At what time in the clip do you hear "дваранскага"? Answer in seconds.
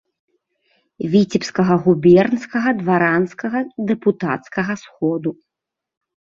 2.79-3.59